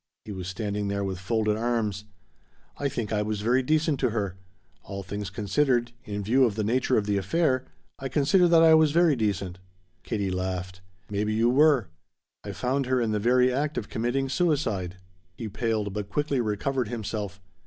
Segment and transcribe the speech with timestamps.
[0.25, 2.05] He was standing there with folded arms.
[2.79, 4.35] "I think I was very decent to her.
[4.81, 7.65] All things considered in view of the nature of the affair
[7.99, 9.59] I consider that I was very decent."
[10.01, 10.81] Katie laughed.
[11.11, 11.89] "Maybe you were.
[12.43, 14.95] I found her in the very act of committing suicide."
[15.37, 17.39] He paled, but quickly recovered himself.